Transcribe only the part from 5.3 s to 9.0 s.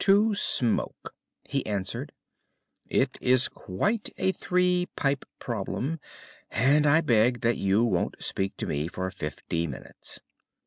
problem, and I beg that you won't speak to me